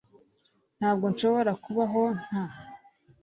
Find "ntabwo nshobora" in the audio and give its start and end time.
0.77-1.51